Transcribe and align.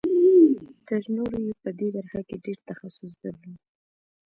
تر 0.87 1.01
نورو 1.15 1.37
یې 1.47 1.53
په 1.63 1.69
دې 1.79 1.87
برخه 1.95 2.21
کې 2.27 2.35
ډېر 2.45 2.59
تخصص 2.69 3.13
درلود 3.23 3.61